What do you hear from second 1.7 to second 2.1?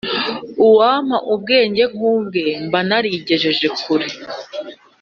nk’